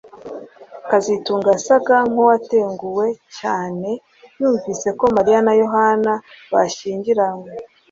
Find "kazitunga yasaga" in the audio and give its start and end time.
0.89-1.95